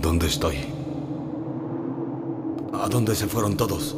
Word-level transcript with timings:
¿Dónde 0.00 0.26
estoy? 0.26 0.56
¿A 2.72 2.88
dónde 2.88 3.14
se 3.14 3.26
fueron 3.26 3.56
todos? 3.56 3.94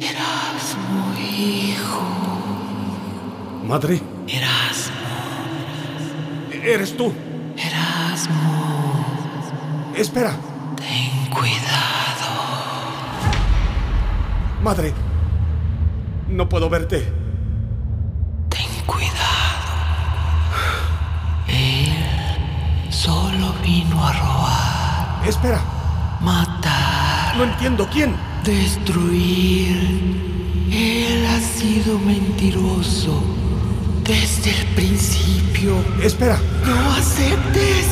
Erasmo, 0.00 1.14
hijo. 1.18 2.00
¿Madre? 3.66 4.00
Erasmo, 4.26 4.96
¿Eres 6.64 6.96
tú? 6.96 7.12
Erasmo. 7.56 9.04
Espera. 9.96 10.34
Ten 10.76 11.30
cuidado. 11.30 12.28
Madre. 14.62 14.92
No 16.28 16.48
puedo 16.48 16.70
verte. 16.70 17.00
Ten 18.48 18.68
cuidado. 18.86 19.10
Él 21.48 21.92
solo 22.90 23.52
vino 23.62 24.06
a 24.06 24.12
robar, 24.12 24.71
Espera. 25.26 25.60
matar, 26.20 27.36
No 27.36 27.44
entiendo 27.44 27.88
quién. 27.92 28.14
destruir. 28.44 29.76
Él 30.72 31.26
ha 31.26 31.38
sido 31.40 31.98
mentiroso 31.98 33.22
desde 34.04 34.50
el 34.50 34.66
principio. 34.74 35.84
Espera. 36.02 36.38
No 36.64 36.92
aceptes. 36.92 37.86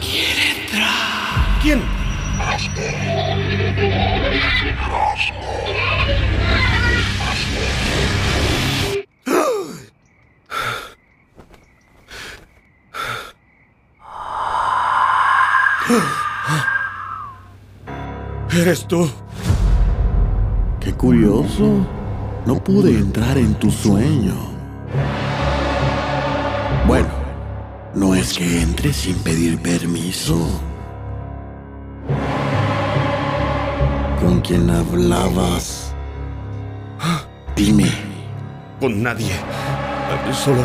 Quiere 0.00 0.60
entrar. 0.60 1.58
¿Quién? 1.62 1.80
¿Eres 18.52 18.86
tú? 18.86 19.10
Qué 20.80 20.92
curioso. 20.94 21.86
No 22.46 22.62
pude 22.62 22.90
entrar 22.90 23.38
en 23.38 23.54
tu 23.54 23.70
sueño. 23.70 24.34
Bueno, 26.86 27.08
no 27.94 28.14
es 28.14 28.34
que 28.36 28.62
entre 28.62 28.92
sin 28.92 29.16
pedir 29.18 29.58
permiso. 29.60 30.60
¿Con 34.20 34.40
quién 34.40 34.70
hablabas? 34.70 35.94
Dime, 37.56 37.90
Con 38.80 39.02
nadie. 39.02 39.32
Solo 40.32 40.62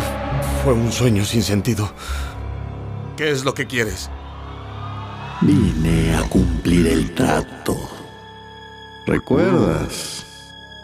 fue 0.63 0.73
un 0.73 0.91
sueño 0.91 1.23
sin 1.23 1.43
sentido. 1.43 1.89
¿Qué 3.15 3.31
es 3.31 3.43
lo 3.45 3.53
que 3.53 3.67
quieres? 3.67 4.09
Vine 5.41 6.15
a 6.15 6.23
cumplir 6.23 6.87
el 6.87 7.13
trato. 7.13 7.77
¿Recuerdas? 9.05 10.25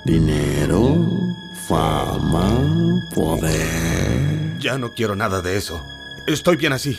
Dinero, 0.05 1.05
fama, 1.67 3.01
poder. 3.13 4.57
Ya 4.59 4.77
no 4.77 4.93
quiero 4.93 5.15
nada 5.15 5.41
de 5.41 5.57
eso. 5.57 5.81
Estoy 6.27 6.57
bien 6.57 6.73
así. 6.73 6.97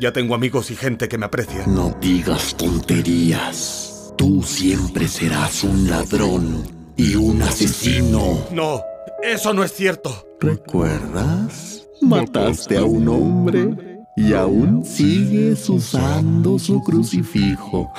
Ya 0.00 0.12
tengo 0.12 0.34
amigos 0.34 0.70
y 0.70 0.76
gente 0.76 1.08
que 1.08 1.18
me 1.18 1.26
aprecia. 1.26 1.66
No 1.66 1.96
digas 2.00 2.56
tonterías. 2.56 4.12
Tú 4.16 4.42
siempre 4.42 5.08
serás 5.08 5.64
un 5.64 5.88
ladrón 5.88 6.66
y 6.96 7.14
un 7.14 7.42
asesino. 7.42 8.46
No, 8.52 8.82
eso 9.22 9.54
no 9.54 9.64
es 9.64 9.72
cierto. 9.72 10.26
¿Recuerdas? 10.40 11.86
Mataste 12.02 12.78
a 12.78 12.84
un 12.84 13.08
hombre 13.08 13.89
y 14.20 14.34
aún 14.34 14.84
sigues 14.84 15.68
usando 15.70 16.58
su 16.58 16.82
crucifijo. 16.82 17.90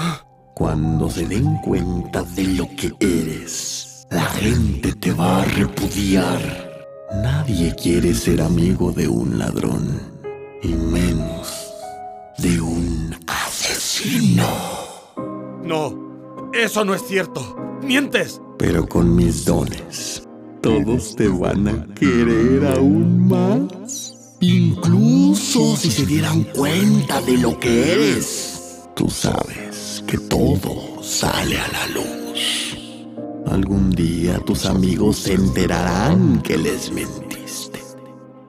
Cuando 0.53 1.09
se 1.09 1.25
den 1.25 1.57
cuenta 1.63 2.21
de 2.21 2.43
lo 2.43 2.67
que 2.77 2.93
eres, 2.99 4.05
la 4.11 4.25
gente 4.25 4.93
te 4.93 5.11
va 5.13 5.41
a 5.41 5.45
repudiar. 5.45 6.39
Nadie 7.23 7.75
quiere 7.75 8.13
ser 8.13 8.41
amigo 8.41 8.91
de 8.91 9.07
un 9.07 9.39
ladrón, 9.39 9.99
y 10.61 10.67
menos 10.69 11.73
de 12.37 12.61
un 12.61 13.15
asesino. 13.25 14.47
No, 15.63 16.51
eso 16.53 16.85
no 16.85 16.93
es 16.93 17.01
cierto. 17.07 17.55
Mientes. 17.81 18.39
Pero 18.59 18.87
con 18.87 19.15
mis 19.15 19.43
dones, 19.43 20.27
todos 20.61 21.15
te 21.15 21.27
van 21.27 21.67
a 21.67 21.85
querer 21.95 22.67
aún 22.77 23.27
más. 23.27 24.37
Incluso 24.39 25.20
si 25.51 25.91
se 25.91 26.05
dieran 26.05 26.43
cuenta 26.45 27.21
de 27.21 27.37
lo 27.37 27.59
que 27.59 27.91
eres. 27.91 28.87
Tú 28.95 29.09
sabes 29.09 30.01
que 30.07 30.17
todo 30.17 31.03
sale 31.03 31.59
a 31.59 31.67
la 31.67 31.87
luz. 31.87 32.77
Algún 33.47 33.91
día 33.91 34.39
tus 34.39 34.65
amigos 34.65 35.17
se 35.17 35.33
enterarán 35.33 36.41
que 36.41 36.57
les 36.57 36.89
mentiste. 36.93 37.81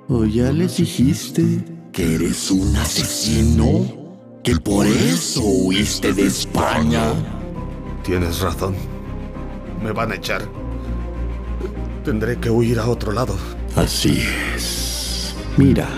O 0.09 0.25
ya 0.25 0.53
les 0.53 0.77
dijiste 0.77 1.65
que 1.93 2.15
eres 2.15 2.49
un 2.53 2.77
asesino, 2.77 3.85
que 4.45 4.55
por 4.57 4.87
eso 4.87 5.43
huiste 5.43 6.13
de 6.13 6.29
España. 6.29 7.15
Tienes 8.05 8.41
razón. 8.41 8.77
Me 9.83 9.91
van 9.91 10.13
a 10.13 10.15
echar. 10.15 10.49
Tendré 12.05 12.39
que 12.39 12.49
huir 12.49 12.79
a 12.79 12.87
otro 12.87 13.11
lado. 13.11 13.35
Así 13.75 14.23
es. 14.55 15.35
Mira, 15.57 15.89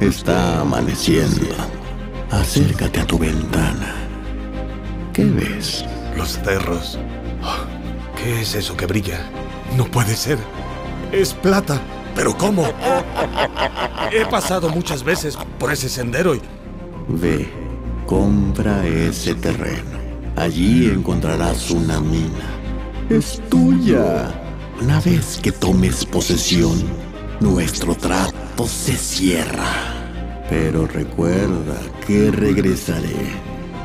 está 0.00 0.60
amaneciendo. 0.60 1.46
Acércate 2.30 3.00
a 3.00 3.06
tu 3.06 3.18
ventana. 3.18 3.94
¿Qué 5.12 5.24
ves? 5.24 5.84
Los 6.16 6.38
cerros. 6.38 6.98
Oh, 7.42 7.64
¿Qué 8.16 8.40
es 8.40 8.54
eso 8.54 8.76
que 8.76 8.86
brilla? 8.86 9.20
No 9.76 9.84
puede 9.84 10.14
ser. 10.16 10.38
Es 11.12 11.32
plata. 11.34 11.80
¿Pero 12.14 12.36
cómo? 12.36 12.66
He 14.12 14.24
pasado 14.26 14.68
muchas 14.68 15.02
veces 15.04 15.38
por 15.58 15.72
ese 15.72 15.88
sendero 15.88 16.34
y... 16.34 16.40
Ve, 17.08 17.48
compra 18.06 18.86
ese 18.86 19.34
terreno. 19.34 19.98
Allí 20.36 20.86
encontrarás 20.86 21.70
una 21.70 22.00
mina. 22.00 22.50
Es 23.08 23.40
tuya. 23.48 24.32
Una 24.80 25.00
vez 25.00 25.38
que 25.42 25.52
tomes 25.52 26.04
posesión, 26.06 26.82
nuestro 27.40 27.94
trato 27.94 28.66
se 28.66 28.96
cierra. 28.96 29.79
Pero 30.50 30.86
recuerda 30.86 31.80
que 32.04 32.30
regresaré 32.32 33.32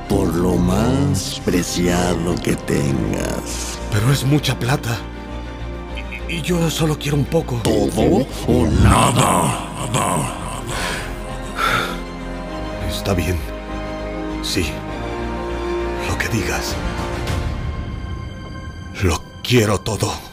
por 0.09 0.33
lo 0.33 0.55
más 0.55 1.39
preciado 1.45 2.35
que 2.43 2.55
tengas. 2.55 3.77
Pero 3.91 4.11
es 4.11 4.25
mucha 4.25 4.57
plata. 4.57 4.97
Y, 6.27 6.37
y 6.37 6.41
yo 6.41 6.69
solo 6.71 6.97
quiero 6.97 7.17
un 7.17 7.25
poco. 7.25 7.61
¿Todo 7.63 8.25
o 8.47 8.67
nada? 8.83 9.69
Está 12.89 13.13
bien. 13.13 13.37
Sí. 14.41 14.65
Lo 16.09 16.17
que 16.17 16.27
digas. 16.29 16.75
Lo 19.03 19.21
quiero 19.43 19.79
todo. 19.79 20.24